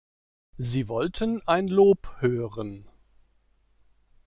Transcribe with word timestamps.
Sie 0.57 0.87
wollten 0.87 1.43
ein 1.45 1.67
Lob 1.67 2.15
hören. 2.21 2.87